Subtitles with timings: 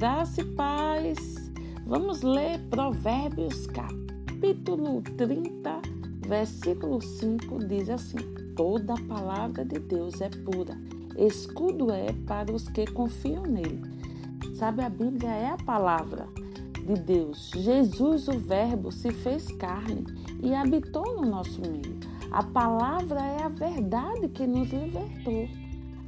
[0.00, 1.52] Graça e paz.
[1.84, 5.82] Vamos ler Provérbios capítulo 30,
[6.26, 8.16] versículo 5 diz assim:
[8.56, 10.74] Toda a palavra de Deus é pura,
[11.18, 13.82] escudo é para os que confiam nele.
[14.54, 16.26] Sabe, a Bíblia é a palavra
[16.86, 17.50] de Deus.
[17.54, 20.06] Jesus, o Verbo, se fez carne
[20.42, 22.00] e habitou no nosso meio.
[22.30, 25.46] A palavra é a verdade que nos libertou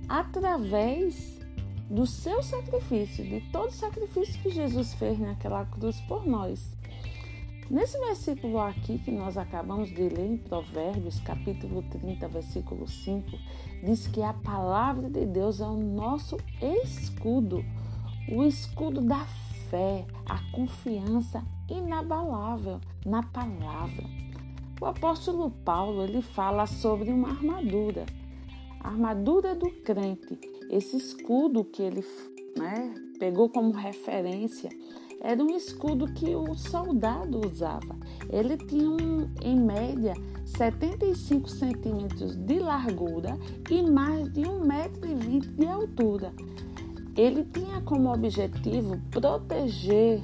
[0.09, 1.42] através
[1.91, 6.73] do seu sacrifício, de todo o sacrifício que Jesus fez naquela cruz por nós.
[7.71, 13.31] Nesse versículo aqui que nós acabamos de ler em Provérbios, capítulo 30, versículo 5,
[13.83, 17.65] diz que a palavra de Deus é o nosso escudo,
[18.31, 19.25] o escudo da
[19.71, 24.05] fé, a confiança inabalável na palavra.
[24.79, 28.05] O apóstolo Paulo, ele fala sobre uma armadura,
[28.83, 30.39] a armadura do crente,
[30.69, 32.05] esse escudo que ele
[32.57, 34.71] né, pegou como referência
[35.21, 37.97] era um escudo que o soldado usava.
[38.29, 43.39] Ele tinha, um, em média, 75 centímetros de largura
[43.71, 46.33] e mais de 1,20m de altura.
[47.17, 50.21] Ele tinha como objetivo proteger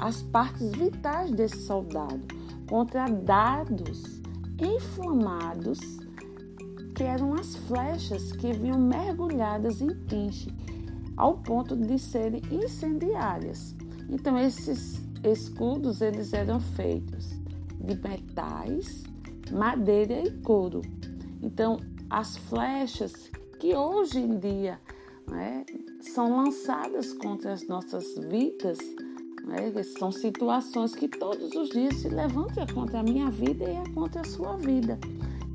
[0.00, 2.26] as partes vitais desse soldado
[2.68, 4.20] contra dados
[4.58, 6.00] inflamados
[7.00, 10.52] que eram as flechas que vinham mergulhadas em quinche,
[11.16, 13.74] ao ponto de serem incendiárias.
[14.10, 17.30] Então esses escudos eles eram feitos
[17.80, 19.04] de metais,
[19.50, 20.82] madeira e couro.
[21.42, 24.78] Então as flechas que hoje em dia
[25.26, 25.64] né,
[26.02, 28.76] são lançadas contra as nossas vidas,
[29.50, 34.20] né, são situações que todos os dias se levantam contra a minha vida e contra
[34.22, 34.98] a sua vida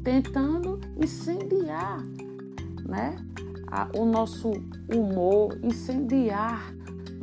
[0.05, 1.99] tentando incendiar
[2.87, 3.15] né,
[3.67, 4.51] a, o nosso
[4.93, 6.71] humor, incendiar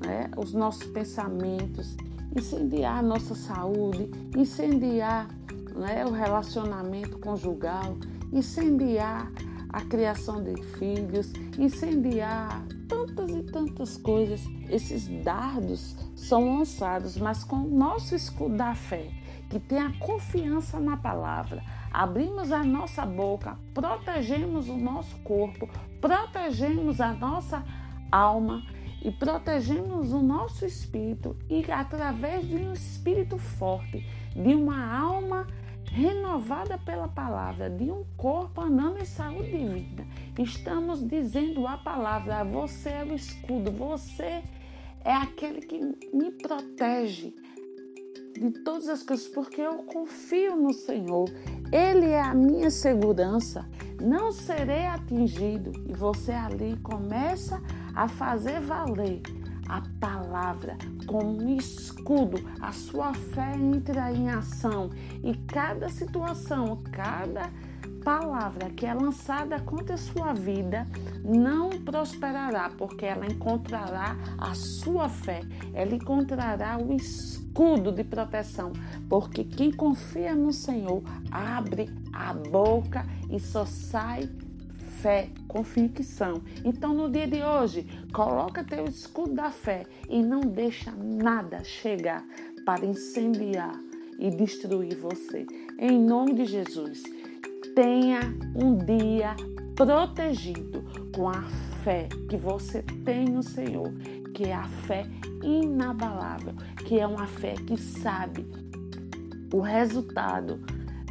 [0.04, 1.96] né, os nossos pensamentos,
[2.36, 5.28] incendiar a nossa saúde, incendiar
[5.76, 7.96] né, o relacionamento conjugal,
[8.32, 9.30] incendiar
[9.72, 14.40] a criação de filhos, incendiar tantas e tantas coisas.
[14.68, 19.08] Esses dardos são lançados, mas com o nosso escudo da fé,
[19.48, 25.68] que tem a confiança na palavra, abrimos a nossa boca, protegemos o nosso corpo,
[26.00, 27.64] protegemos a nossa
[28.10, 28.62] alma
[29.02, 35.46] e protegemos o nosso espírito e através de um espírito forte, de uma alma
[35.92, 40.06] renovada pela palavra, de um corpo andando em saúde divina,
[40.38, 44.42] estamos dizendo a palavra: você é o escudo, você
[45.04, 45.78] é aquele que
[46.14, 47.34] me protege
[48.32, 51.28] de todas as coisas, porque eu confio no Senhor.
[51.70, 53.68] Ele é a minha segurança.
[54.00, 55.72] Não serei atingido.
[55.88, 57.62] E você ali começa
[57.94, 59.20] a fazer valer
[59.68, 62.38] a palavra como um escudo.
[62.60, 64.90] A sua fé entra em ação
[65.22, 67.50] e cada situação, cada
[68.02, 70.86] palavra que é lançada contra a sua vida
[71.24, 75.40] não prosperará, porque ela encontrará a sua fé,
[75.72, 78.72] ela encontrará o escudo de proteção,
[79.08, 84.28] porque quem confia no Senhor abre a boca e só sai
[85.02, 86.40] fé, convicção.
[86.64, 92.24] Então no dia de hoje, coloca teu escudo da fé e não deixa nada chegar
[92.64, 93.74] para incendiar
[94.18, 95.44] e destruir você.
[95.76, 97.02] Em nome de Jesus
[97.74, 98.20] tenha
[98.54, 99.34] um dia
[99.74, 100.84] protegido
[101.14, 101.42] com a
[101.82, 103.92] fé que você tem no Senhor,
[104.34, 105.04] que é a fé
[105.42, 106.54] inabalável,
[106.86, 108.46] que é uma fé que sabe
[109.52, 110.60] o resultado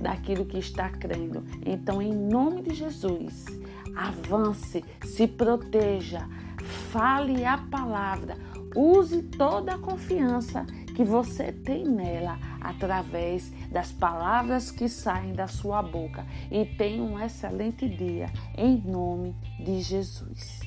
[0.02, 1.44] daquilo que está crendo.
[1.66, 3.46] Então, em nome de Jesus,
[3.96, 6.28] avance, se proteja,
[6.92, 8.38] fale a palavra,
[8.76, 10.66] use toda a confiança
[10.96, 16.26] que você tem nela através das palavras que saem da sua boca.
[16.52, 18.28] E tenha um excelente dia
[18.58, 20.60] em nome de Jesus.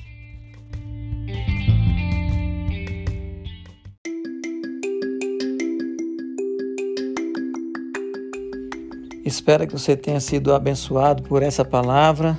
[9.25, 12.37] Espero que você tenha sido abençoado por essa palavra.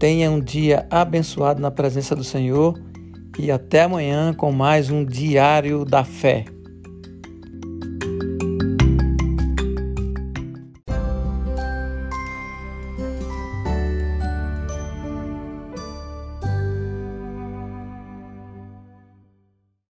[0.00, 2.80] Tenha um dia abençoado na presença do Senhor
[3.38, 6.46] e até amanhã com mais um Diário da Fé.